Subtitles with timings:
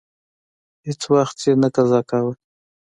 [0.85, 2.33] هیڅ وخت یې نه قضا کاوه.